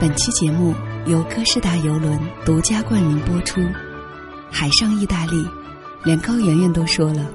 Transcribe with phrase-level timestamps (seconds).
[0.00, 0.74] 本期节目
[1.06, 3.60] 由哥斯达游轮独家冠名播出。
[4.50, 5.46] 海上意大利，
[6.06, 7.30] 连高圆圆都说了，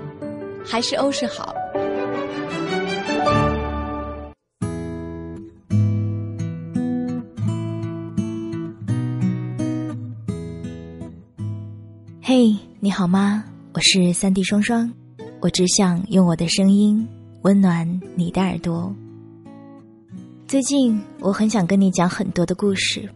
[0.65, 1.54] 还是欧式好。
[12.19, 13.43] 嘿，你好吗？
[13.75, 14.91] 我是三 D 双双，
[15.39, 17.07] 我只想用我的声音
[17.43, 18.91] 温暖你的耳朵。
[20.48, 23.09] 最近我很想跟你讲很多的故事，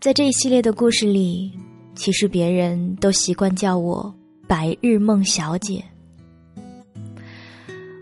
[0.00, 1.52] 在这一系列的故事里。
[1.94, 4.12] 其实别人都习惯叫我
[4.48, 5.84] “白日梦小姐”。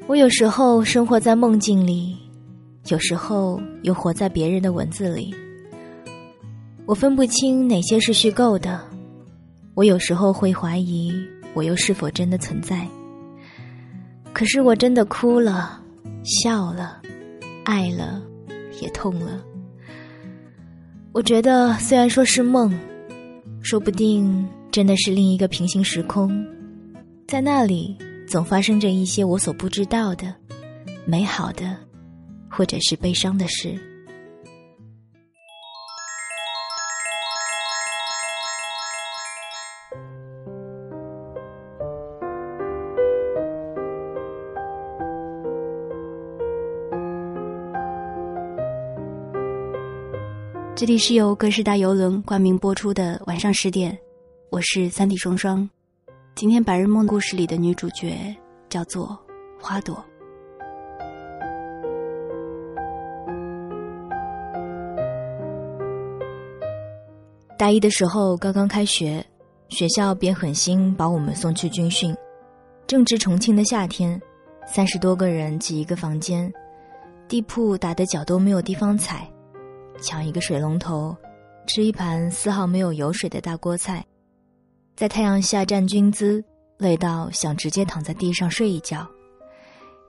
[0.06, 2.16] 我有时候生活在梦境里，
[2.86, 5.34] 有时候又活在别人的文字里。
[6.86, 8.80] 我分不清哪些是虚构的。
[9.74, 11.12] 我有时候会怀疑，
[11.54, 12.86] 我又是否真的存在。
[14.32, 15.82] 可是我真的哭了，
[16.24, 17.02] 笑了，
[17.64, 18.22] 爱了，
[18.80, 19.42] 也痛了。
[21.12, 22.72] 我觉得，虽然说是梦。
[23.64, 26.44] 说不定真的是另一个平行时空，
[27.28, 30.34] 在那里总发生着一些我所不知道的
[31.06, 31.76] 美好的，
[32.50, 33.78] 或者是悲伤的事。
[50.82, 53.96] 这里是由格式大游轮冠名播出的晚上十点，
[54.50, 55.70] 我是三体双双。
[56.34, 58.34] 今天白日梦故事里的女主角
[58.68, 59.16] 叫做
[59.60, 60.04] 花朵。
[67.56, 69.24] 大一的时候刚刚开学，
[69.68, 72.12] 学校便狠心把我们送去军训。
[72.88, 74.20] 正值重庆的夏天，
[74.66, 76.52] 三十多个人挤一个房间，
[77.28, 79.31] 地铺打得脚都没有地方踩。
[80.00, 81.16] 抢一个水龙头，
[81.66, 84.04] 吃一盘丝毫没有油水的大锅菜，
[84.96, 86.42] 在太阳下站军姿，
[86.78, 89.06] 累到想直接躺在地上睡一觉。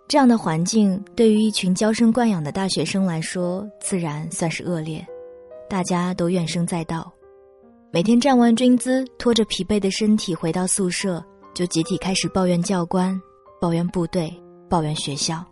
[0.07, 5.05] 这样的环境对于一群娇生惯养的大学生来说，自然算是恶劣，
[5.69, 7.11] 大家都怨声载道。
[7.91, 11.23] 每天站完军姿，拖着疲惫的身体回到宿舍，
[11.53, 13.19] 就集体开始抱怨教官，
[13.61, 14.33] 抱怨部队，
[14.67, 15.43] 抱怨学校。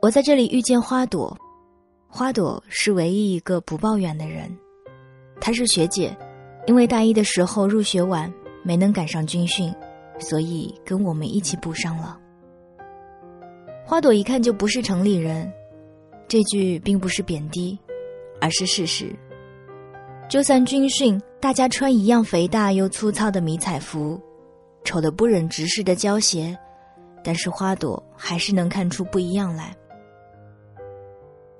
[0.00, 1.36] 我在这里遇见花朵。
[2.10, 4.50] 花朵是唯一一个不抱怨的人，
[5.40, 6.16] 她是学姐，
[6.66, 8.32] 因为大一的时候入学晚，
[8.62, 9.72] 没能赶上军训，
[10.18, 12.18] 所以跟我们一起补上了。
[13.84, 15.52] 花朵一看就不是城里人，
[16.26, 17.78] 这句并不是贬低，
[18.40, 19.14] 而是事实。
[20.28, 24.20] 就算军训，大家穿一样肥大又粗糙的迷彩服，
[24.82, 26.58] 丑得不忍直视的胶鞋，
[27.22, 29.74] 但是花朵还是能看出不一样来。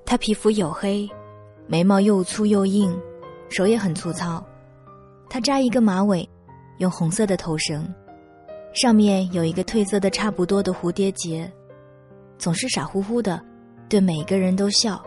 [0.08, 1.06] 他皮肤黝黑，
[1.66, 2.98] 眉毛又粗又硬，
[3.50, 4.42] 手也很粗糙。
[5.28, 6.26] 他扎一个马尾，
[6.78, 7.86] 用红色的头绳，
[8.72, 11.52] 上面有一个褪色的差不多的蝴蝶结，
[12.38, 13.38] 总是傻乎乎的，
[13.86, 14.98] 对每个人都笑，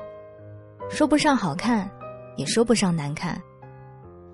[0.88, 1.90] 说不上好看，
[2.38, 3.41] 也说不上难看。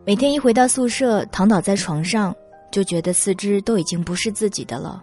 [0.03, 2.35] 每天一回到宿舍，躺倒在床上，
[2.73, 5.01] 就觉得四肢都已经不是自己的了，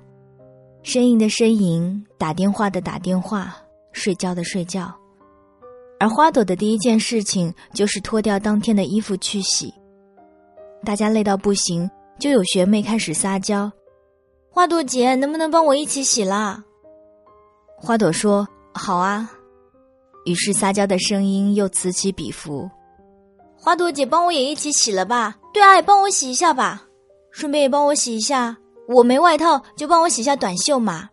[0.82, 3.56] 呻吟的呻吟，打电话的打电话，
[3.92, 4.94] 睡觉的睡觉。
[6.04, 9.72] 而花朵的第一件事情就是脱掉当天的衣服去洗。
[10.84, 13.72] 大家累到不行，就有学妹开始撒娇
[14.52, 16.62] ：“花朵姐，能不能帮我一起洗啦？”
[17.80, 19.30] 花朵说：“好啊。”
[20.26, 22.70] 于是撒娇的声音又此起彼伏
[23.56, 25.34] ：“花朵姐，帮我也一起洗了吧？
[25.54, 26.82] 对啊，也帮我洗一下吧，
[27.30, 28.54] 顺便也帮我洗一下。
[28.88, 31.08] 我没外套，就帮我洗下短袖嘛。”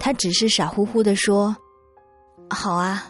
[0.00, 1.54] 她只是傻乎乎的说
[2.48, 3.08] ：“好啊。”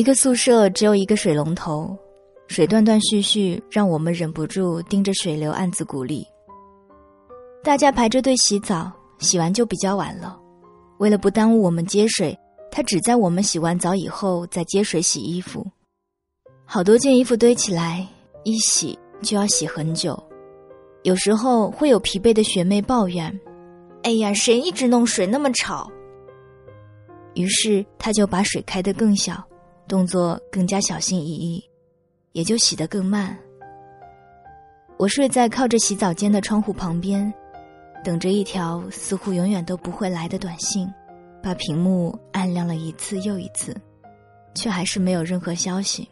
[0.00, 1.94] 一个宿舍只有一个水龙头，
[2.46, 6.26] 水断断续续，让我们忍不住盯着水流暗自鼓励。
[7.62, 10.40] 大家排着队洗澡，洗完就比较晚了。
[11.00, 12.34] 为了不耽误我们接水，
[12.72, 15.66] 他只在我们洗完澡以后再接水洗衣服。
[16.64, 18.08] 好多件衣服堆起来，
[18.44, 20.18] 一洗就要洗很久。
[21.02, 23.38] 有时候会有疲惫的学妹抱怨
[24.02, 25.92] ：“哎呀，谁一直弄水那么吵？”
[27.36, 29.46] 于是他就把水开得更小。
[29.90, 31.60] 动作更加小心翼翼，
[32.30, 33.36] 也就洗得更慢。
[34.96, 37.34] 我睡在靠着洗澡间的窗户旁边，
[38.04, 40.88] 等着一条似乎永远都不会来的短信，
[41.42, 43.76] 把屏幕按亮了一次又一次，
[44.54, 46.08] 却还是没有任何消息。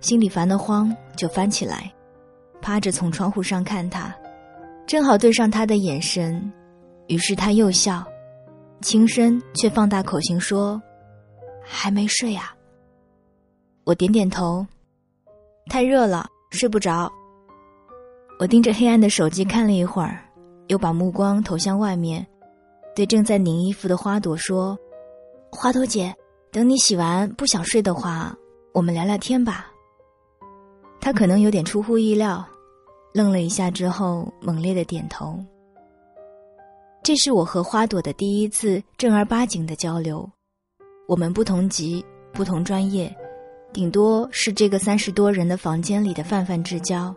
[0.00, 1.90] 心里烦得慌，就翻起来，
[2.60, 4.14] 趴着从窗户上看他，
[4.86, 6.52] 正好对上他的眼神，
[7.06, 8.06] 于是他又笑，
[8.82, 10.78] 轻声却放大口型说。
[11.70, 12.54] 还没睡呀？
[13.88, 14.66] 我点点头。
[15.70, 17.10] 太热了，睡不着。
[18.38, 20.22] 我盯着黑暗的手机看了一会儿，
[20.66, 22.26] 又把目光投向外面，
[22.94, 24.78] 对正在拧衣服的花朵说
[25.50, 26.14] ：“花朵姐，
[26.52, 28.36] 等你洗完不想睡的话，
[28.74, 29.72] 我们聊聊天吧。”
[31.00, 32.46] 他可能有点出乎意料，
[33.14, 35.42] 愣了一下之后，猛烈的点头。
[37.02, 40.30] 这是我和花朵的第一次正儿八经的交流。
[41.06, 43.10] 我们不同级，不同专业，
[43.72, 47.14] 顶多是这个三十多人的房间里的泛泛之交。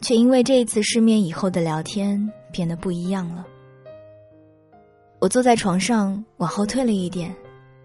[0.00, 2.20] 却因为这一次失眠以后的聊天
[2.50, 3.46] 变得不一样了。
[5.20, 7.32] 我坐在床上往后退了一点，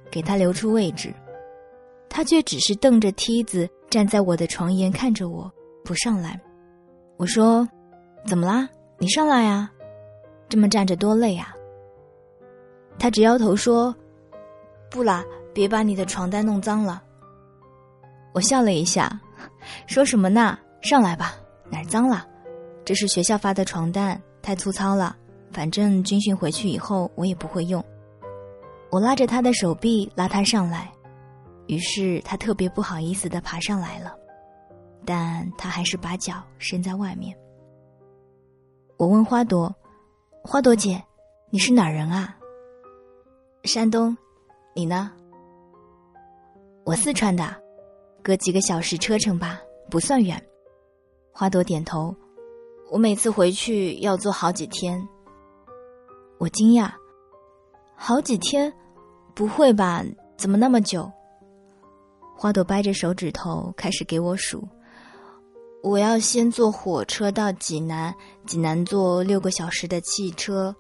[0.10, 1.14] 给他留出位置，
[2.10, 5.48] 他却只是瞪着梯子站在我的床沿看着我，
[5.86, 6.42] 不上来。
[7.18, 7.70] 我说
[8.26, 8.68] ：“怎么啦？
[8.98, 9.72] 你上来呀，
[10.50, 11.56] 这么站着多累啊。”
[12.98, 13.96] 他直摇头说
[14.90, 15.24] ：“不啦，
[15.54, 17.04] 别把你的床单弄脏了。”
[18.38, 19.20] 我笑了一下，
[19.88, 20.60] 说什么呢？
[20.84, 21.34] 上来吧。
[21.72, 22.24] 哪儿脏了？
[22.86, 25.18] 这是学校发的床单，太粗糙了。
[25.52, 27.84] 反正军训回去以后我也不会用。
[28.92, 30.88] 我拉着他的手臂拉他上来，
[31.66, 34.16] 于是他特别不好意思的爬上来了，
[35.04, 37.36] 但他还是把脚伸在外面。
[38.98, 39.76] 我问花朵
[40.46, 41.04] ：“花朵姐，
[41.50, 42.38] 你是哪儿人啊？”
[43.66, 44.16] 山东，
[44.76, 45.12] 你呢？
[46.86, 47.44] 我四川的，
[48.28, 50.38] 隔几个小时车程吧，不算远。
[51.32, 52.14] 花朵点头，
[52.92, 55.02] 我每次回去要坐好几天。
[56.38, 56.92] 我惊讶，
[57.96, 58.74] 好几天？
[59.34, 60.04] 不会吧？
[60.36, 61.10] 怎么那么久？
[62.36, 64.62] 花朵掰着手指头开始给我数。
[65.82, 68.14] 我要先坐火车到济南，
[68.46, 70.76] 济南坐六个小时的汽车。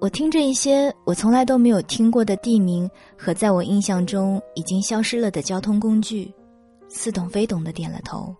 [0.00, 2.88] 我听着一些我从来都没有听过的地名
[3.18, 6.32] 和在我印象中已经消失了的交通工具，
[6.88, 8.34] 似懂非懂的点了头，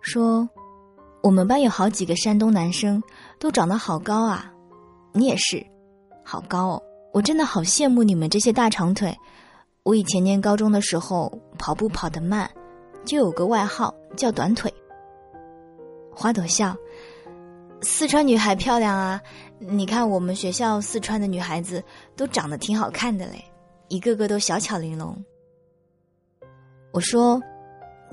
[0.00, 0.48] 说。
[1.22, 3.00] 我们班有好几个山东男生，
[3.38, 4.52] 都长得好高啊！
[5.12, 5.64] 你也是，
[6.24, 6.82] 好高哦！
[7.12, 9.16] 我真的好羡慕你们这些大长腿。
[9.84, 12.50] 我以前念高中的时候跑步跑得慢，
[13.04, 14.74] 就有个外号叫短腿。
[16.12, 16.76] 花朵笑，
[17.82, 19.20] 四川女孩漂亮啊！
[19.60, 21.84] 你看我们学校四川的女孩子
[22.16, 23.44] 都长得挺好看的嘞，
[23.86, 25.24] 一个个都小巧玲珑。
[26.90, 27.40] 我说。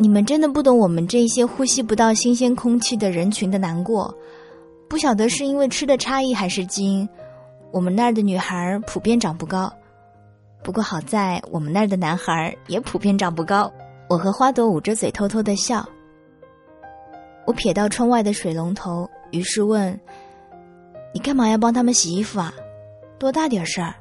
[0.02, 4.18] 你们真的不懂我们这些呼吸不到新鲜空气的人群的难过，
[4.88, 7.10] 不晓得是因为吃的差异还是基因，
[7.70, 9.70] 我们那儿的女孩普遍长不高，
[10.64, 13.70] 不过好在我们那儿的男孩也普遍长不高。
[14.10, 15.86] 我和花朵捂着嘴偷偷的笑。
[17.46, 20.00] 我瞥到窗外的水龙头，于是问
[21.14, 22.54] ：“你干嘛要帮他们洗衣服啊？
[23.20, 23.94] 多大点事儿？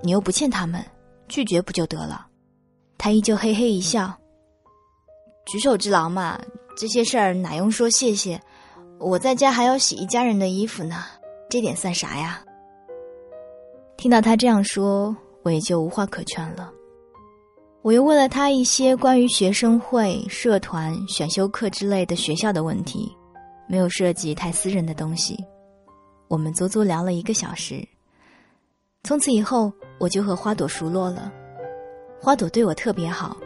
[0.00, 0.80] 你又不欠他们，
[1.26, 2.28] 拒绝不就得了？”
[2.96, 4.16] 他依旧嘿嘿一笑。
[5.50, 6.40] 举手之劳嘛，
[6.76, 8.40] 这些事儿哪用说谢谢？
[9.00, 11.02] 我在家还要洗一家人的衣服呢，
[11.48, 12.40] 这点算啥呀？
[13.96, 16.72] 听到他这样说，我也就无话可劝了。
[17.82, 23.10] 我又问了他一些关于学生会、社团、选修课之类的学校的问题，
[23.66, 25.36] 没有涉及太私人的东西。
[26.28, 27.84] 我们足足聊了一个小时。
[29.02, 31.32] 从此以后，我就和花朵熟络了。
[32.20, 33.36] 花朵对我特别好。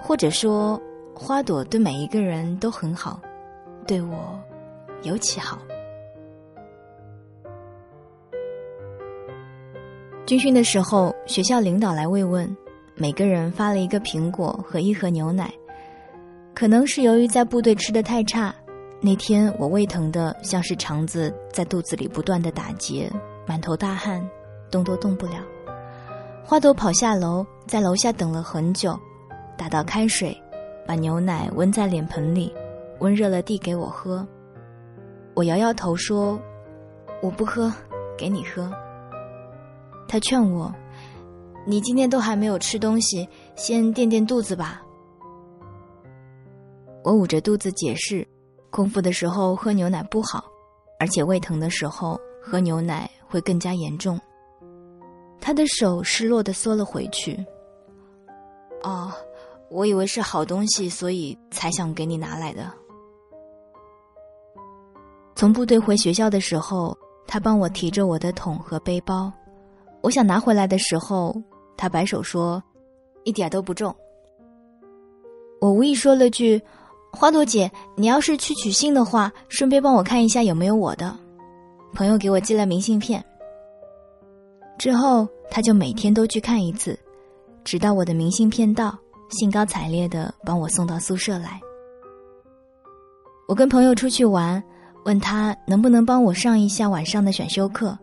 [0.00, 0.80] 或者说，
[1.20, 3.20] 花朵对每一个人都很好，
[3.88, 4.38] 对我
[5.02, 5.58] 尤其好。
[10.24, 12.56] 军训的时候，学校领导来慰问，
[12.94, 15.52] 每个人发了一个苹果和一盒牛奶。
[16.54, 18.54] 可能是由于在部队吃的太差，
[19.00, 23.10] 那天我胃疼的像是肠子在肚子里不断的打结，
[23.44, 24.24] 满头大汗，
[24.70, 25.34] 动都动不了。
[26.44, 28.96] 花朵跑下楼，在楼下等了很久。
[29.56, 30.40] 打到开水，
[30.88, 32.50] 把牛奶温在脸盆里，
[33.00, 34.26] 温热了递给我喝。
[35.34, 36.40] 我摇摇头说
[37.20, 37.70] ：“我不喝，
[38.16, 38.72] 给你喝。”
[40.08, 40.74] 他劝我
[41.66, 44.82] ：“你今天都还没有吃东西，先垫垫肚子吧。”
[47.04, 48.26] 我捂着肚子解释
[48.72, 50.42] ：“空腹的时候喝牛奶不好，
[50.98, 54.18] 而且胃疼的时候喝牛奶会更加严重。”
[55.38, 57.36] 他的手失落的缩了回去。
[58.82, 59.12] 哦。
[59.70, 62.70] 我以为是好东西，所以才想给你拿来的。
[65.34, 66.96] 从部队回学校的时候，
[67.26, 69.32] 他帮我提着我的桶和背包。
[70.00, 71.36] 我想拿回来的时候，
[71.76, 72.62] 他摆手说
[73.24, 73.94] ：“一点都不重。”
[75.60, 76.60] 我无意说了句
[77.12, 81.16] ：“花朵姐，你要是去取信的话，顺便帮我看一下有没有我的。”
[81.94, 83.24] 朋友给我寄了明信片。
[84.78, 86.98] 之后，他就每天都去看一次。
[87.64, 88.96] 直到我的明信片到，
[89.28, 91.60] 兴高采烈的帮我送到宿舍来。
[93.46, 94.62] 我跟朋友出去玩，
[95.04, 97.98] 问他能不能帮我上一下晚上的选修课，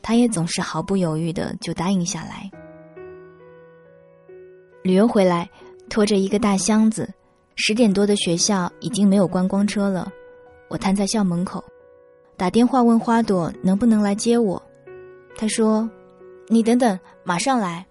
[0.00, 2.50] 他也总是毫不犹豫的就答应下来。
[4.82, 5.48] 旅游回来，
[5.90, 7.08] 拖着一个大箱子，
[7.56, 10.10] 十点多的学校已经没有观光车了，
[10.68, 11.62] 我瘫在校门口，
[12.36, 14.62] 打电话问花朵能不能来接我，
[15.36, 15.88] 他说
[16.48, 17.84] ：“你等等，马上来。”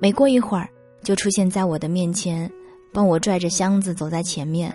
[0.00, 0.68] 没过一会儿，
[1.02, 2.50] 就出现在我的面前，
[2.92, 4.74] 帮我拽着箱子走在前面。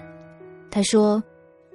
[0.70, 1.24] 他说：“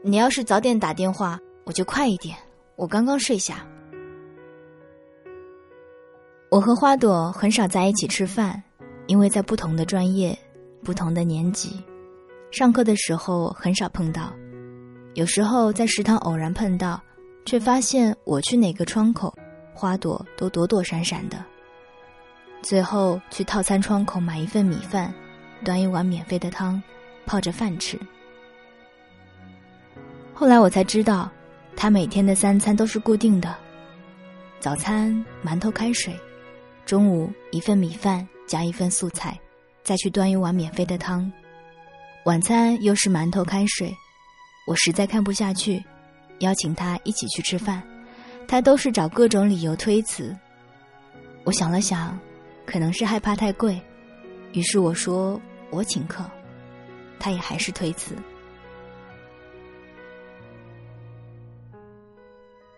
[0.02, 2.36] 你要是早点打电话，我就快一点。
[2.76, 3.66] 我刚刚睡下。”
[6.50, 8.62] 我和花朵很少在一起吃饭。
[9.08, 10.38] 因为在不同的专业、
[10.84, 11.82] 不同的年级，
[12.50, 14.30] 上课的时候很少碰到，
[15.14, 17.02] 有时候在食堂偶然碰到，
[17.46, 19.34] 却发现我去哪个窗口，
[19.72, 21.42] 花朵都躲躲闪闪的。
[22.62, 25.12] 最后去套餐窗口买一份米饭，
[25.64, 26.82] 端一碗免费的汤，
[27.26, 27.98] 泡着饭吃。
[30.34, 31.30] 后来我才知道，
[31.76, 33.54] 他每天的三餐都是固定的：
[34.60, 36.18] 早餐馒头开水，
[36.84, 38.26] 中午一份米饭。
[38.48, 39.38] 加一份素菜，
[39.84, 41.30] 再去端一碗免费的汤，
[42.24, 43.94] 晚餐又是馒头开水。
[44.66, 45.84] 我实在看不下去，
[46.38, 47.82] 邀请他一起去吃饭，
[48.48, 50.34] 他都是找各种理由推辞。
[51.44, 52.18] 我想了想，
[52.70, 53.80] 可能是害怕太贵，
[54.52, 56.22] 于是我说我请客，
[57.18, 58.14] 他也还是推辞。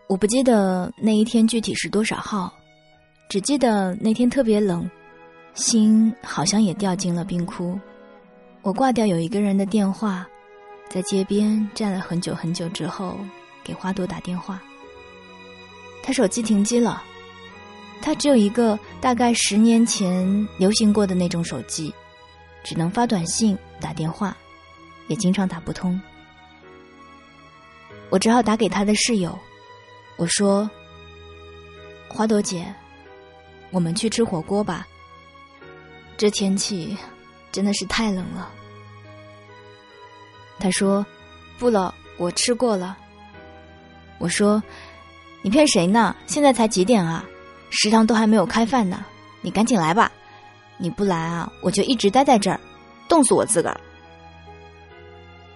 [0.07, 2.55] 我不记得那一天具体是多少号，
[3.29, 4.89] 只记得那天特别冷。
[5.55, 7.77] 心好像也掉进了冰窟，
[8.63, 10.25] 我挂掉有一个人的电话，
[10.89, 13.19] 在街边站了很久很久之后，
[13.65, 14.63] 给花朵打电话。
[16.05, 17.03] 他手机停机了，
[18.03, 21.93] 他只有一个大概十年前流行过的那种手机，
[22.65, 24.37] 只能发短信、打电话，
[25.09, 26.01] 也经常打不通。
[28.09, 29.39] 我只好打给他的室友，
[30.17, 30.69] 我说
[32.09, 32.75] ：“花朵姐，
[33.71, 34.87] 我们去吃火锅吧。”
[36.17, 36.97] 这天气
[37.53, 38.51] 真的是太冷了。
[40.59, 41.07] 他说
[41.59, 42.99] ：“不了，我吃过了。”
[44.19, 44.63] 我说
[45.41, 46.15] ：“你骗谁呢？
[46.27, 47.25] 现在才几点啊？
[47.71, 49.05] 食堂都还没有开饭呢。
[49.41, 50.13] 你赶紧来吧，
[50.77, 52.61] 你不来啊，我就一直待在这儿，
[53.09, 53.81] 冻死我自个儿。”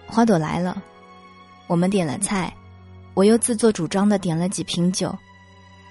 [0.07, 0.81] 花朵来了，
[1.67, 2.51] 我们点了菜，
[3.13, 5.15] 我又自作主张的点了几瓶酒，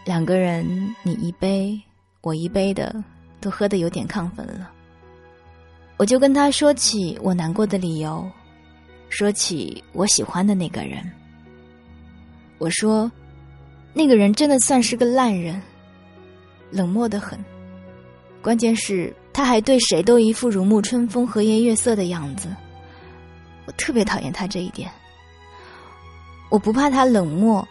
[0.05, 1.81] 两个人你一杯
[2.21, 2.95] 我一杯的。
[3.41, 4.71] 都喝得有点亢奋了，
[5.99, 8.27] 我就跟他说起我难过的理由，
[9.11, 11.05] 说起我喜欢的那个人。
[12.57, 13.13] 我说，
[13.93, 15.61] 那个人真的算是个烂人，
[16.75, 17.39] 冷漠的很。
[18.43, 22.49] 关键是他还对谁都一副如沐春风、和颜悦色的样子，
[23.67, 24.91] 我特别讨厌他这一点。
[26.51, 27.67] 我不怕他冷漠，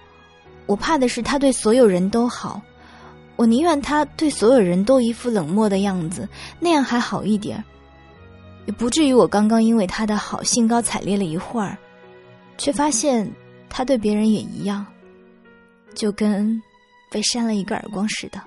[0.66, 2.62] 我怕的是他对所有人都好。
[3.36, 6.28] 我宁愿他对所有人都一副冷漠的样子，
[6.60, 7.64] 那样还好一点
[8.66, 11.78] 也不至于我刚刚因为他的好兴高采烈了一会儿，
[12.58, 13.30] 却发现
[13.70, 14.86] 他对别人也一样，
[15.94, 16.62] 就跟
[17.12, 18.40] 被扇了一个耳光似的。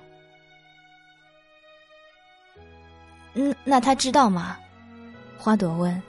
[3.39, 4.57] 嗯，那他知道吗？
[5.37, 6.01] 花朵问。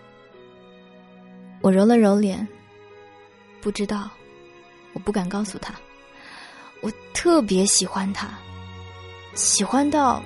[1.61, 2.47] 我揉了揉脸，
[3.61, 4.09] 不知道，
[4.95, 5.75] 我不敢告诉他，
[6.81, 8.29] 我特别喜欢他。
[9.35, 10.23] 喜欢到，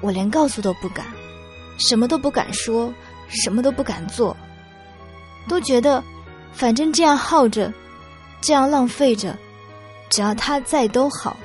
[0.00, 1.06] 我连告诉都不敢，
[1.78, 2.92] 什么都不敢说，
[3.28, 4.36] 什么都不敢做，
[5.48, 6.02] 都觉得，
[6.52, 7.72] 反正这样耗着，
[8.40, 9.38] 这样浪费着，
[10.08, 11.36] 只要他在都好。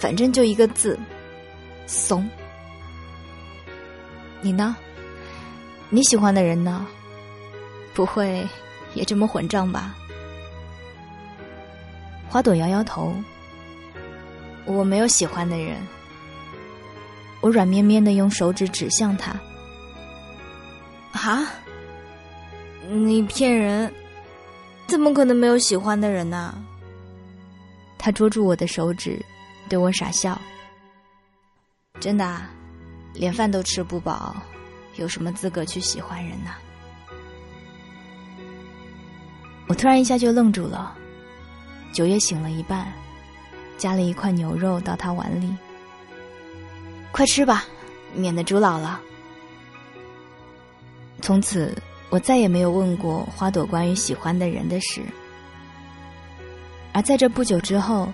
[0.00, 0.98] 反正就一个字，
[1.86, 2.28] 怂。
[4.42, 4.76] 你呢？
[5.88, 6.86] 你喜欢的人呢？
[7.94, 8.46] 不会
[8.94, 9.94] 也这么混账吧？
[12.28, 13.14] 花朵摇摇头。
[14.64, 15.76] 我没有喜欢的人，
[17.40, 19.32] 我软绵绵的用手指指向他。
[21.12, 21.46] 啊！
[22.88, 23.92] 你骗人！
[24.86, 26.54] 怎么可能没有喜欢的人呢？
[27.98, 29.24] 他捉住我的手指，
[29.68, 30.40] 对我傻笑。
[32.00, 32.40] 真的，
[33.14, 34.36] 连饭都吃不饱，
[34.96, 36.50] 有什么资格去喜欢人呢？
[39.68, 40.96] 我突然一下就愣住了，
[41.92, 42.92] 九月醒了一半。
[43.78, 45.52] 夹了一块牛肉到他碗里，
[47.10, 47.64] 快吃吧，
[48.14, 49.00] 免得煮老了。
[51.20, 51.76] 从此，
[52.08, 55.02] 我再也没有问过花朵关于喜欢的人的事。
[56.92, 58.12] 而在这不久之后，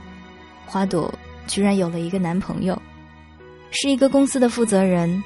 [0.64, 1.12] 花朵
[1.46, 2.80] 居然有了一个男朋友，
[3.70, 5.22] 是一个公司的负责人，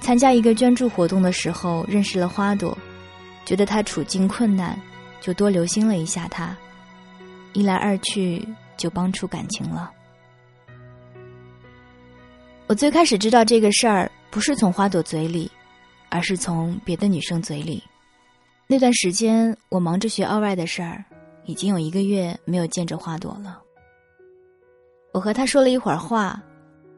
[0.00, 2.76] 参加一个捐助活动的时候认识了花朵，
[3.44, 4.78] 觉得他处境困难，
[5.20, 6.56] 就多留心了一下他，
[7.52, 8.46] 一来二去
[8.76, 9.90] 就帮出感情了。
[12.66, 15.50] 我最开始知道这个事儿，不是从花朵嘴里，
[16.08, 17.82] 而是从别的女生嘴里。
[18.66, 21.04] 那段时间，我忙着学奥外的事儿，
[21.44, 23.60] 已经有一个月没有见着花朵了。
[25.12, 26.42] 我和他说了一会儿话，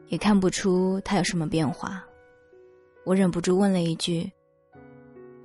[0.07, 2.03] 也看不出他有什么变化。
[3.03, 4.31] 我忍不住问了一句：“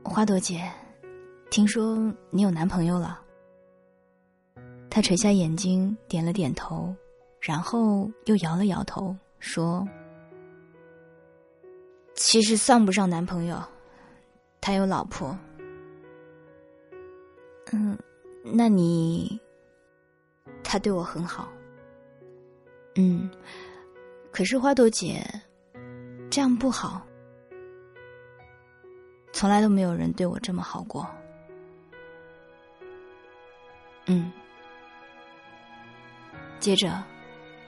[0.04, 0.70] 花朵姐，
[1.50, 3.20] 听说你有男朋友了？”
[4.90, 6.94] 他垂下眼睛，点了点头，
[7.40, 9.86] 然后又摇了摇头，说。
[12.14, 13.62] 其实算不上男朋友，
[14.60, 15.34] 他有老婆。
[17.72, 17.96] 嗯，
[18.42, 19.40] 那你，
[20.62, 21.48] 他对我很好。
[22.96, 23.30] 嗯，
[24.30, 25.22] 可是花朵姐，
[26.30, 27.06] 这样不好。
[29.32, 31.06] 从来都没有人对我这么好过。
[34.06, 34.30] 嗯，
[36.58, 37.02] 接着，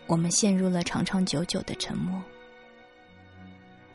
[0.07, 2.21] 我们陷入了长长久久的沉默。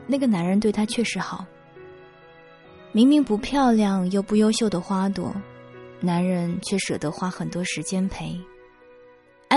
[0.05, 1.45] 那个男人对她确实好。
[2.93, 5.35] 明明不漂亮又不优秀的花朵，
[5.99, 8.39] 男人却舍得花很多时间陪。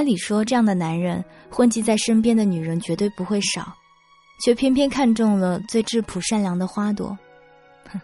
[0.00, 3.70] 按理说，这样的男人混迹在身边的女人绝对不会少，
[4.42, 7.08] 却偏偏看中了最质朴善良的花朵。
[7.92, 8.00] 哼，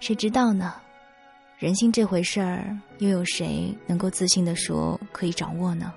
[0.00, 0.74] 谁知道呢？
[1.56, 5.92] 人心这回事儿，又有谁能够自信的说可以掌握呢？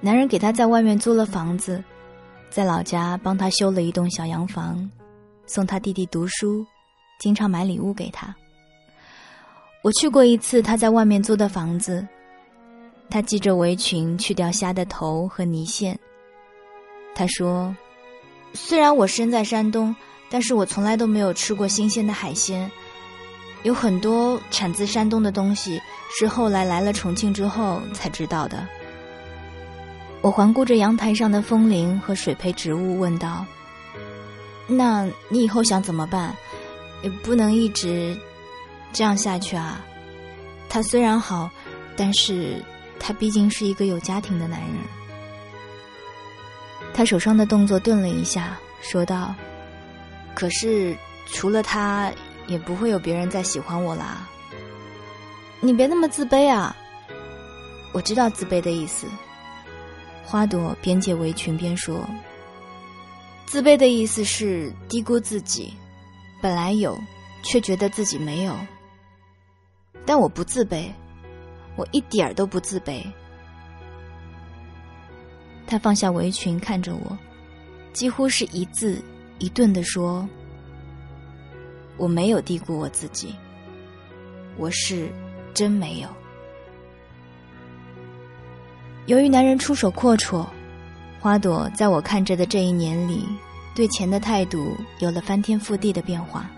[0.00, 1.84] 男人给她在外面租了房子。
[2.48, 4.90] 在老家帮他修了一栋小洋房，
[5.44, 6.64] 送他弟弟读书，
[7.18, 8.34] 经常买礼物给他。
[9.82, 12.08] 我去过一次他在外面租的房子，
[13.10, 15.98] 他系着围裙去掉虾的头和泥线。
[17.14, 17.74] 他说
[18.54, 19.94] ：“虽然我身在山东，
[20.30, 22.70] 但是我从来都没有吃过新鲜的海鲜，
[23.64, 25.80] 有很多产自山东的东西
[26.18, 28.66] 是后来来了重庆之后才知道的。”
[30.22, 33.44] 我环顾着阳台上的风铃和水培植物，问道
[34.68, 36.36] ：“那你以后想怎么办？
[37.02, 38.14] 也不能一直
[38.92, 39.80] 这样下去啊。
[40.68, 41.50] 他虽然好，
[41.96, 42.62] 但是
[43.00, 44.70] 他毕竟是一个有家庭的男人。”
[46.94, 49.34] 他手上的动作顿了一下，说道
[50.34, 52.12] ：“可是除了他，
[52.46, 54.28] 也不会有别人再喜欢我啦。
[55.60, 56.76] 你别那么自卑啊！
[57.92, 59.06] 我知道自卑的意思。”
[60.24, 62.08] 花朵边解围裙边说
[63.46, 65.74] ：“自卑的意思是低估自己，
[66.40, 66.96] 本来有，
[67.42, 68.54] 却觉得自己没有。
[70.06, 70.88] 但我不自卑，
[71.80, 73.02] 我一点儿都不自卑。”
[75.66, 77.16] 他放下围裙，看着我，
[77.94, 79.02] 几乎是一字
[79.38, 80.28] 一顿的说
[81.96, 83.34] ：“我没有低估我自己，
[84.58, 85.08] 我是
[85.54, 86.08] 真没有。”
[89.06, 90.46] 由于男人出手阔绰，
[91.20, 93.24] 花朵在我看着的这一年里，
[93.74, 96.50] 对钱的态度有了翻天覆地的变化。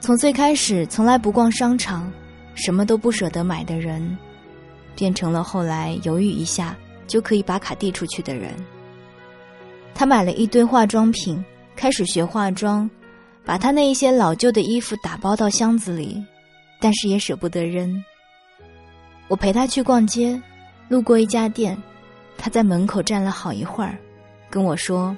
[0.00, 2.10] 从最开始从来不逛商场、
[2.56, 4.18] 什么都不舍得买的人，
[4.96, 8.52] 变成了后来犹豫一下就可以把卡递出去的人。
[9.94, 11.42] 他买了一堆化妆品，
[11.76, 12.90] 开始学化妆，
[13.44, 16.20] 把他那一些老旧的衣服打包到箱子里，
[16.80, 18.02] 但是也舍不得扔。
[19.28, 20.40] 我陪他去逛街。
[20.88, 21.76] 路过一家店，
[22.38, 23.98] 他在门口站了好一会儿，
[24.48, 25.16] 跟我说：“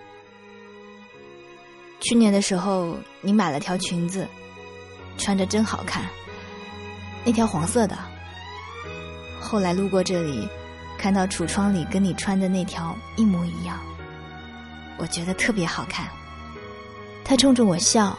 [2.00, 4.26] 去年的时候你买了条裙子，
[5.18, 6.06] 穿着真好看，
[7.28, 7.94] 那条黄色的。
[9.38, 10.48] 后来路过这里，
[10.96, 13.78] 看到橱窗里跟你穿的那条一模一样，
[14.96, 16.08] 我觉得特别好看。”
[17.26, 18.16] 他冲着我笑，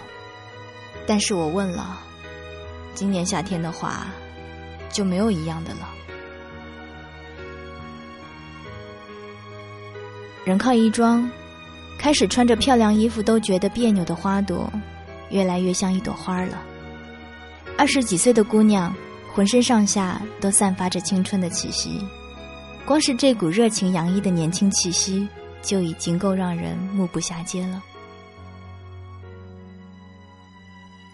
[1.08, 1.98] 但是我问了
[2.93, 4.06] ：“今年夏天的话，
[4.91, 5.89] 就没有一样的了。”
[10.45, 11.28] 人靠衣装，
[11.98, 14.72] 开始穿着漂亮衣服都觉得别扭的花朵，
[15.32, 16.62] 越来越像一朵花了。
[17.79, 18.93] 二十几岁的姑娘，
[19.33, 22.05] 浑身上下都散发着青春的气息，
[22.85, 25.25] 光是这股热情洋溢的年轻气息，
[25.61, 27.81] 就已经够让人目不暇接了。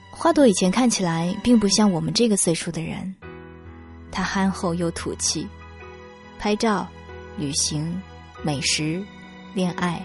[0.09, 3.13] 花朵以前看起来并不像我们这个岁数的人，
[4.11, 5.47] 她憨厚又土气，
[6.39, 6.87] 拍照、
[7.37, 8.01] 旅行、
[8.41, 9.03] 美食。
[9.53, 10.03] 恋爱、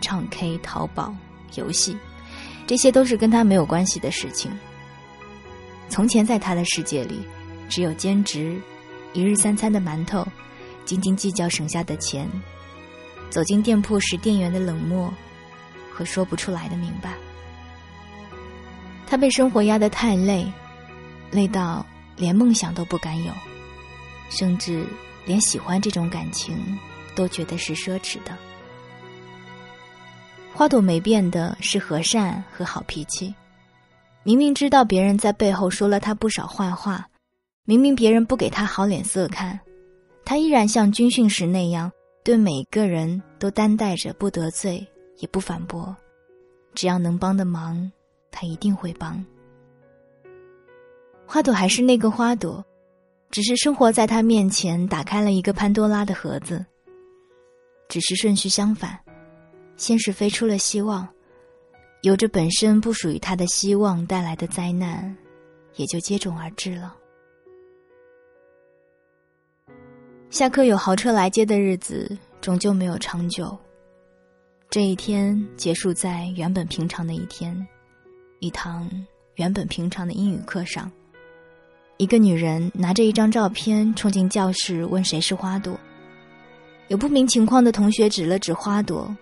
[0.00, 1.14] 唱 K、淘宝、
[1.54, 1.96] 游戏，
[2.66, 4.50] 这些都是跟他没有关系的事情。
[5.92, 7.20] 从前在他的世界里，
[7.68, 8.58] 只有兼职、
[9.12, 10.26] 一日三餐的馒头、
[10.86, 12.26] 斤斤计较省下的钱。
[13.28, 15.12] 走进店铺时店员的冷漠
[15.92, 17.12] 和说不出来的明白。
[19.06, 20.50] 他被生活压得太累，
[21.30, 21.84] 累到
[22.16, 23.30] 连梦想都不敢有，
[24.30, 24.86] 甚至
[25.26, 26.56] 连喜欢这种感情
[27.14, 28.34] 都觉得是奢侈的。
[30.54, 33.34] 花朵没变的是和善和好脾气，
[34.24, 37.08] 明明知道别人在背后说了他不少坏话，
[37.64, 39.58] 明明别人不给他好脸色看，
[40.24, 41.90] 他依然像军训时那样，
[42.22, 44.86] 对每个人都担待着不得罪，
[45.18, 45.94] 也不反驳，
[46.74, 47.90] 只要能帮的忙，
[48.30, 49.24] 他一定会帮。
[51.26, 52.64] 花朵还是那个花朵，
[53.30, 56.64] 只是生活在他面前打开了一个潘多拉的盒子，
[57.88, 58.98] 只是顺序相反。
[59.76, 61.08] 先是飞出了希望，
[62.02, 65.16] 有着本身不属于他的希望带来的灾难，
[65.76, 66.96] 也就接踵而至了。
[70.28, 73.56] 下课有豪车来接的日子，终究没有长久。
[74.68, 77.56] 这一天结束在原本平常的一天，
[78.40, 78.90] 一堂
[79.36, 80.90] 原本平常的英语课上，
[81.98, 85.78] 一个女人拿着一张照片冲进教室，问谁是花朵。
[86.88, 89.16] 有不明情况的同学指了指花朵。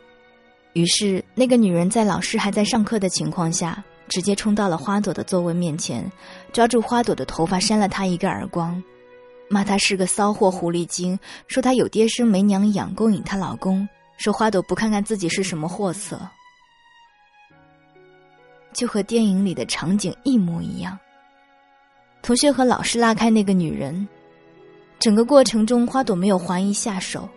[0.72, 6.08] 于是，那个女人在老师还在上课的情况下，直接冲到了花朵的座位面前，
[6.52, 8.80] 抓住花朵的头发扇了她一个耳光，
[9.48, 16.20] 骂她是个骚货狐狸精，说她有爹生没娘养，勾引她老公，说花朵不看看自己是什么货色，
[18.72, 20.96] 就和电影里的场景一模一样。
[22.22, 24.06] 同学和老师拉开那个女人，
[25.00, 27.28] 整个过程中，花朵没有怀疑下手。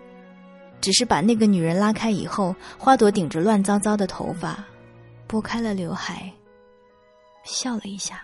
[0.84, 4.62] 只是把那个女人拉开以后，花朵顶着乱糟糟的头发，
[5.28, 6.30] 拨开了刘海，
[7.46, 8.22] 笑了一下。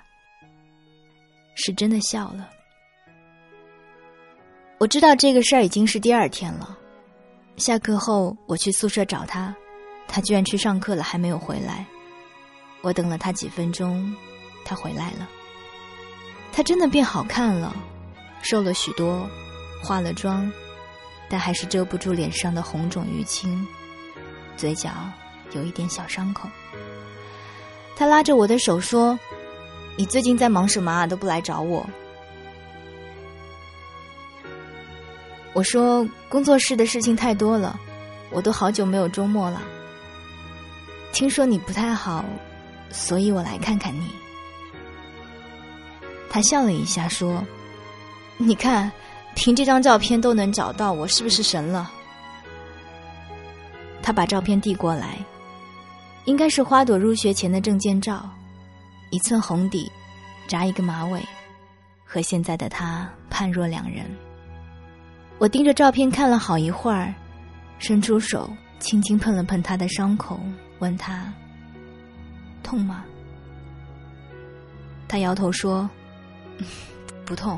[1.55, 2.49] 是真的笑了。
[4.77, 6.77] 我知道这个事儿已经是第二天了。
[7.55, 9.55] 下课后我去宿舍找他，
[10.05, 11.85] 他居然去上课了，还没有回来。
[12.81, 14.13] 我等了他几分钟，
[14.65, 15.29] 他回来了。
[16.51, 17.73] 他真的变好看了，
[18.41, 19.25] 瘦了许多，
[19.81, 20.51] 化了妆。
[21.29, 23.65] 但还是遮不住脸上的红肿淤青，
[24.57, 24.89] 嘴角
[25.51, 26.49] 有一点小伤口。
[27.95, 29.17] 他拉着我的手说
[29.95, 31.05] ：“你最近在忙什么啊？
[31.05, 31.87] 都不来找我。”
[35.53, 37.79] 我说：“工作室的事情太多了，
[38.31, 39.61] 我都好久没有周末了。
[41.11, 42.25] 听说你不太好，
[42.91, 44.09] 所以我来看看你。”
[46.29, 47.45] 他笑了一下说
[48.37, 48.91] ：“你看。”
[49.39, 51.89] 凭这张照片都能找到我，是不是神了？
[54.01, 55.17] 他把照片递过来，
[56.25, 58.29] 应该是花朵入学前的证件照，
[59.11, 59.89] 一寸红底，
[60.45, 61.25] 扎一个马尾，
[62.03, 64.05] 和现在的他判若两人。
[65.37, 67.13] 我盯着照片看了好一会儿，
[67.79, 70.37] 伸出手轻轻碰了碰他的伤口，
[70.79, 71.33] 问他
[72.61, 73.05] ：“痛吗？”
[75.07, 75.89] 他摇头说
[77.23, 77.57] ：“不痛，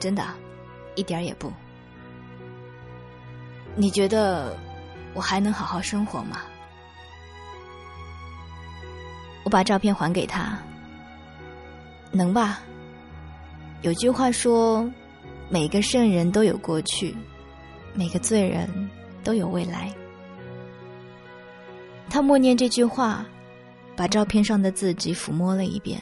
[0.00, 0.24] 真的。”
[0.94, 1.52] 一点也不。
[3.76, 4.56] 你觉得
[5.14, 6.42] 我还能好好生活吗？
[9.44, 10.58] 我把照片还给他。
[12.10, 12.60] 能吧？
[13.82, 14.88] 有句话说，
[15.50, 17.14] 每个圣人都有过去，
[17.92, 18.68] 每个罪人
[19.22, 19.92] 都有未来。
[22.08, 23.26] 他默念这句话，
[23.96, 26.00] 把照片上的字迹抚摸了一遍，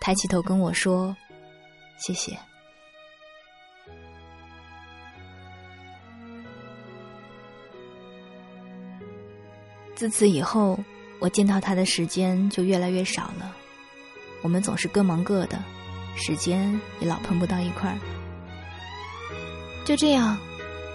[0.00, 1.14] 抬起头跟我说
[1.98, 2.38] ：“谢谢。”
[10.04, 10.78] 自此以后，
[11.18, 13.56] 我见到他的时间就越来越少了。
[14.42, 15.58] 我们总是各忙各的，
[16.14, 17.96] 时间也老碰不到一块儿。
[19.82, 20.36] 就这样，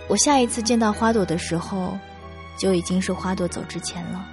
[0.08, 1.98] 我下一次见到花朵的时候，
[2.56, 4.24] 就已经是花朵走之前了。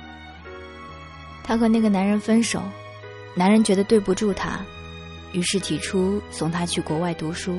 [1.42, 2.62] 他和那个男人分手，
[3.34, 4.60] 男人觉得对不住他，
[5.32, 7.56] 于是提出送他去国外读书。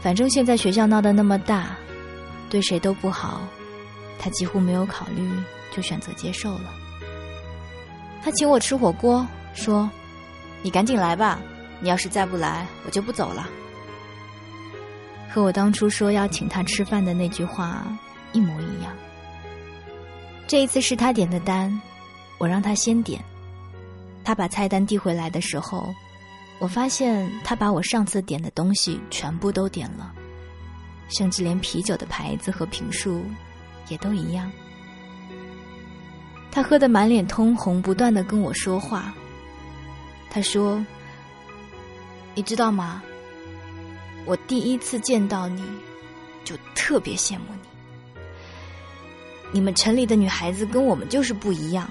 [0.00, 1.76] 反正现在学校闹得那么大，
[2.48, 3.40] 对谁都不好，
[4.20, 5.28] 他几乎没有考虑。
[5.72, 6.74] 就选择接受了。
[8.24, 9.88] 他请我吃火锅，说
[10.62, 11.38] ：“你赶紧来吧，
[11.78, 13.48] 你要是再不来，我就不走了。”
[15.30, 17.86] 和我当初说要请他吃饭的那句话
[18.32, 18.92] 一模一样。
[20.48, 21.80] 这一次是他点的单，
[22.38, 23.24] 我让他先点。
[24.24, 25.94] 他把菜单递回来的时候，
[26.58, 30.12] 我发现他把我上次点的东西全部都点了，
[31.08, 33.22] 甚至连啤酒的牌子和瓶数
[33.90, 34.50] 也都一样。
[36.50, 39.14] 他喝得满脸通红，不断的跟我说话。
[40.30, 40.82] 他说
[42.34, 43.02] ：“你知道吗？
[44.24, 45.62] 我第一次见到你，
[46.44, 47.68] 就特别羡慕你。
[49.52, 51.90] 你们城里的女孩子跟我们就是不一样。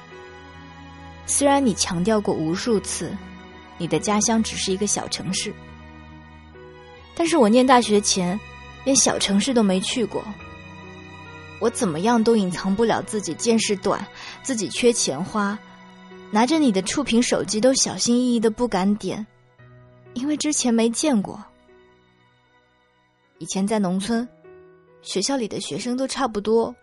[1.25, 3.15] 虽然你强调过无数次，
[3.77, 5.53] 你的家乡只是一个小城市，
[7.15, 8.39] 但是我念大学前
[8.83, 10.23] 连小城市都没去过。
[11.59, 14.05] 我怎么样都隐藏不了自己见识短，
[14.41, 15.57] 自己缺钱花，
[16.31, 19.25] 拿着你的触屏手机都小心翼翼的不敢点，
[20.13, 21.43] 因为之前没见过。
[23.39, 24.27] 以前在农村，
[25.01, 26.75] 学校里的学生都差不多，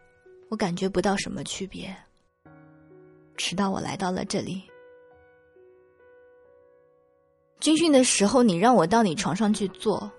[0.49, 1.95] 我感觉不到什么区别。
[3.37, 4.63] 直到我来到了这里，
[7.61, 10.11] 军训的时候，你让我到你床上去坐，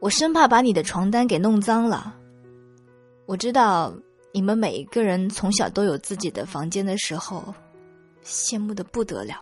[0.00, 2.16] 我生怕把你的床单给弄脏了。
[3.30, 3.94] 我知道
[4.32, 7.54] 你们每一个人从小都有自己的房间的时候，
[8.24, 9.40] 羡慕的不得了。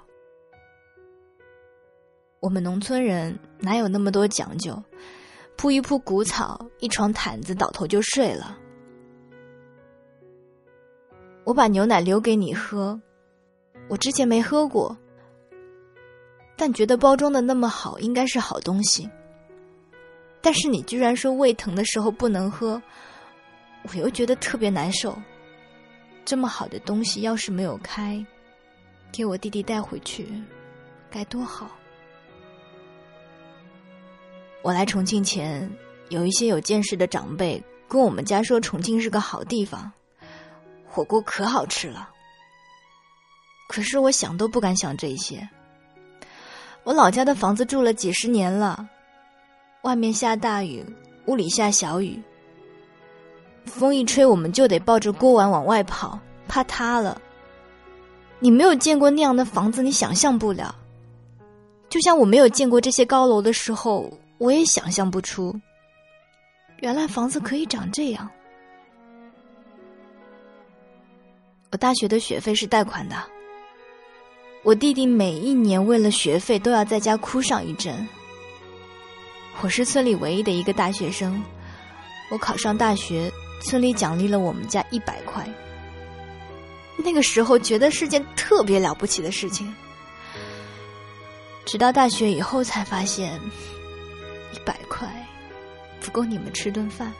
[2.41, 4.79] 我们农村人哪有那么多讲究？
[5.57, 8.59] 铺一铺谷草，一床毯子，倒头就睡了。
[11.45, 13.01] 我把牛奶留给你喝，
[13.89, 14.95] 我之前没喝过，
[16.59, 19.09] 但觉得包装的那么好，应该是好东西。
[20.43, 22.83] 但是你居然说胃疼的时候不能喝，
[23.91, 25.17] 我又觉得特别难受。
[26.25, 28.25] 这么好的东西要是没有开，
[29.11, 30.29] 给我弟弟带回去，
[31.11, 31.71] 该多好。
[34.63, 35.71] 我来重庆前，
[36.11, 39.91] 有一些有见识的长辈跟我们家说，重庆是个好地方。
[40.85, 42.11] 火锅可好吃了，
[43.69, 45.49] 可是我想都不敢想这些。
[46.83, 48.89] 我老家的房子住了几十年了，
[49.83, 50.85] 外面下大雨，
[51.27, 52.21] 屋里下小雨，
[53.69, 57.21] 风一吹我们就得抱着锅碗往外跑，怕塌了。
[58.41, 60.75] 你没有见过那样的房子，你想象不了。
[61.89, 65.59] 就像我没有见过这些高楼的时候，我也想象不出，
[66.81, 68.29] 原来房子可以长这样。
[71.71, 73.17] 我大学的学费是贷款的，
[74.63, 78.07] 我弟弟每一年为了学费都要在家哭上一阵。
[79.61, 81.43] 我是村里唯一的一个大学生，
[82.31, 85.47] 我考上大学，村里奖励了我们家一百块。
[86.97, 89.73] 那个时候觉得是件特别了不起的事情，
[91.65, 93.41] 直到大学以后才发现，
[94.53, 95.09] 一百块
[96.01, 97.13] 不够你们吃顿饭。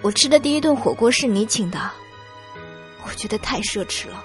[0.00, 1.78] 我吃的第一顿火锅是你请的，
[3.04, 4.24] 我觉得太奢侈了。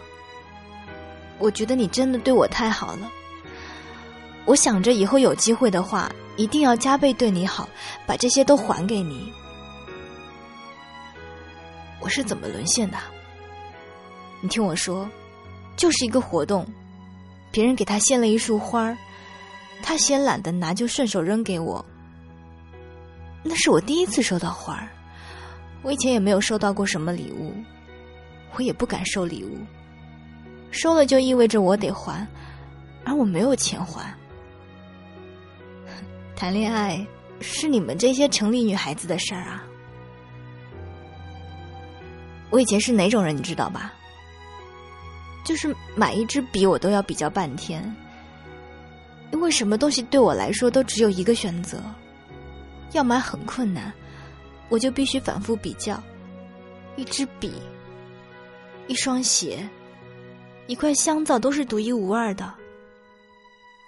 [1.40, 3.12] 我觉得你真的对我太好了。
[4.46, 7.68] 我想着以后有机会的话，一定要加倍对你好，
[8.06, 9.34] 把这些都还给你。
[12.00, 12.98] 我是怎么沦陷的？
[14.40, 15.10] 你听我说，
[15.76, 16.66] 就是一个活动，
[17.52, 18.96] 别人给他献了一束花，
[19.82, 21.84] 他嫌懒得拿，就顺手扔给我。
[23.44, 24.88] 那是我第一次收到花儿。
[25.82, 27.52] 我以前也没有收到过什么礼物，
[28.56, 29.58] 我也不敢收礼物，
[30.70, 32.26] 收了就意味着我得还，
[33.04, 34.14] 而我没有钱还。
[36.38, 37.04] 谈恋爱
[37.42, 39.66] 是你们这些城里女孩子的事儿啊！
[42.52, 43.92] 我以前是哪种人，你知道吧？
[45.44, 47.84] 就是买一支笔我都要比较半天，
[49.32, 51.82] 因为什么东西对我来说都只有一个选择，
[52.92, 53.92] 要买很困难。
[54.70, 56.00] 我就必须反复比较，
[56.98, 57.54] 一支笔、
[58.86, 59.68] 一双鞋、
[60.68, 62.54] 一块香皂都是独一无二的。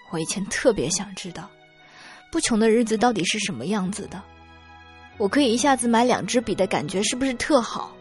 [0.09, 1.47] 我以前特别想知道，
[2.31, 4.21] 不穷的日子到底是什么样子的。
[5.17, 7.91] 我可以一下子买两支笔的感觉是不是特好？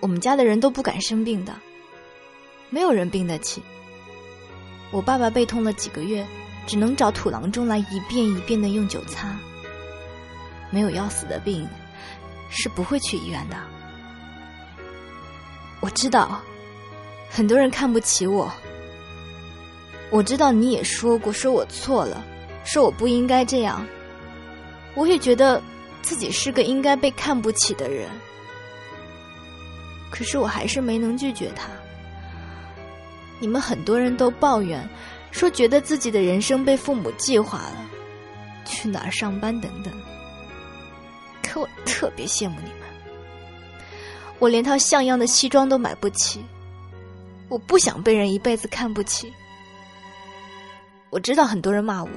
[0.00, 1.54] 我们家的人都不敢生病的，
[2.70, 3.62] 没有人病得起。
[4.90, 6.26] 我爸爸背痛了几个月，
[6.66, 9.36] 只能找土郎中来一遍一遍的用酒擦。
[10.70, 11.66] 没有要死的病，
[12.50, 13.56] 是不会去医院的。
[15.80, 16.40] 我知道，
[17.30, 18.52] 很多人看不起我。
[20.10, 22.24] 我知道你也说过，说我错了，
[22.64, 23.86] 说我不应该这样。
[24.94, 25.60] 我也觉得
[26.00, 28.08] 自己是个应该被看不起的人，
[30.10, 31.68] 可是我还是没能拒绝他。
[33.38, 34.88] 你们很多人都抱怨，
[35.32, 37.76] 说觉得自己的人生被父母计划了，
[38.64, 39.92] 去哪儿上班等等。
[41.42, 42.88] 可我特别羡慕你们，
[44.38, 46.42] 我连套像样的西装都买不起，
[47.48, 49.30] 我不想被人一辈子看不起。
[51.10, 52.10] 我知道很多人骂我，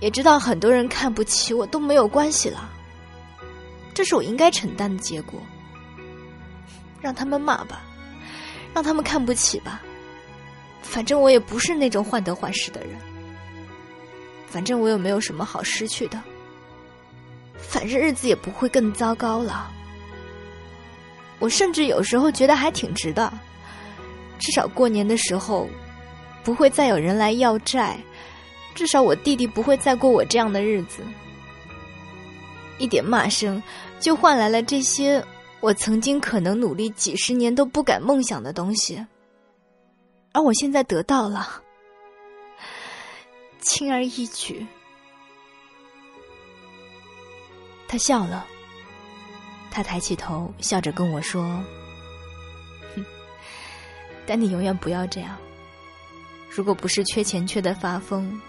[0.00, 2.70] 也知道很多人看不起我，都没有关系了。
[3.92, 5.40] 这是我应该承担的结果。
[7.00, 7.82] 让他们骂吧，
[8.74, 9.80] 让他们看不起吧，
[10.82, 12.90] 反正我也不是那种患得患失的人，
[14.48, 16.20] 反正我也没有什么好失去的。
[17.58, 19.70] 反正日子也不会更糟糕了。
[21.38, 23.32] 我甚至有时候觉得还挺值的，
[24.38, 25.68] 至少过年的时候
[26.46, 27.98] 不会再有人来要债，
[28.72, 31.02] 至少我弟弟不会再过我这样的日子。
[32.78, 33.60] 一点骂声，
[33.98, 35.20] 就换来了这些
[35.58, 39.04] 我曾经可能努力几十年都不敢梦想的东西，
[40.30, 41.60] 而我现在得到了，
[43.60, 44.64] 轻而易举。
[47.88, 48.46] 他笑了，
[49.68, 51.42] 他抬起头，笑着跟我说
[52.94, 53.04] ：“哼，
[54.24, 55.36] 但你永远不要这样。
[56.56, 58.40] 如果不是缺钱缺的发疯，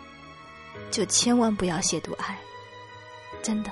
[0.90, 2.38] 就千万不要亵渎爱，
[3.44, 3.72] 真的。”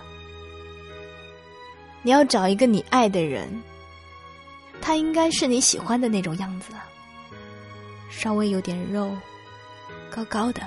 [2.04, 3.50] 你要找一个你爱的人，
[4.82, 6.74] 他应该是你喜欢的那种样子，
[8.12, 9.16] 稍微有点肉，
[10.12, 10.62] 高高的，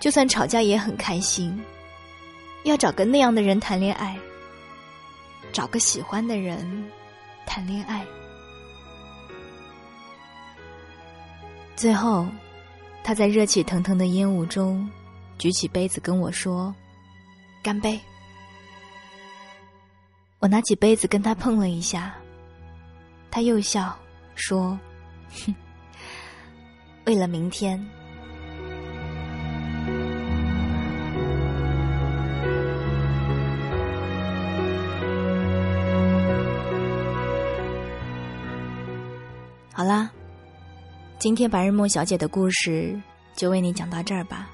[0.00, 1.56] 就算吵架也很开心。
[2.64, 4.18] 要找个那样的人谈恋爱，
[5.52, 6.90] 找个喜欢的人
[7.46, 8.04] 谈恋爱。
[11.78, 12.26] 最后，
[13.04, 14.90] 他在热气腾腾的烟雾中
[15.38, 16.74] 举起杯子跟我说
[17.62, 17.96] ：“干杯。”
[20.40, 22.12] 我拿起杯子跟他碰了一下，
[23.30, 23.96] 他又笑
[24.34, 24.76] 说
[25.46, 25.54] ：“哼，
[27.06, 27.80] 为了明天。”
[39.72, 40.10] 好啦，
[41.18, 42.96] 今天白日梦小姐的故事
[43.34, 44.48] 就为你讲到这儿吧。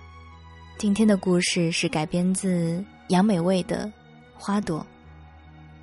[0.78, 3.84] 今天的故事是改编自杨美味的
[4.34, 4.80] 《花朵》。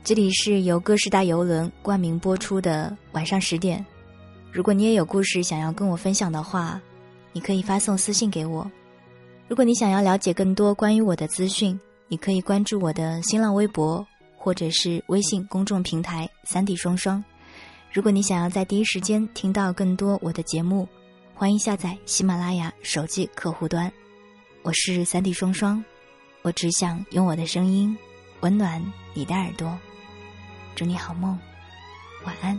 [0.03, 3.85] 这里是由歌诗大游轮冠名播出的晚上十点。
[4.51, 6.81] 如果你也有故事想要跟我分享的话，
[7.31, 8.69] 你可以发送私信给我。
[9.47, 14.03] 如果你想要了解更多关于我的资讯，你可以关注我的新浪微博
[14.35, 17.23] 或者是微信公众平台“三 D 双双”。
[17.93, 20.87] 如果你想要在第一时间听到更多我的节目，
[21.33, 23.91] 欢迎下载喜马拉雅手机客户端。
[24.61, 25.83] 我是三 D 双双，
[26.41, 27.97] 我只想用我的声音
[28.39, 28.81] 温暖
[29.13, 29.77] 你的耳朵。
[30.73, 31.37] 祝你好梦，
[32.23, 32.57] 晚安。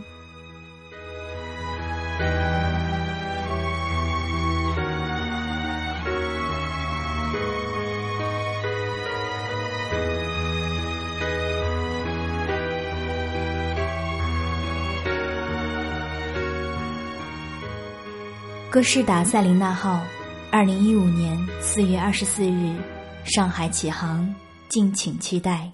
[18.73, 20.03] 歌诗达塞琳娜号，
[20.49, 22.75] 二零一五年四月二十四日，
[23.23, 24.33] 上海启航，
[24.67, 25.69] 敬请期待。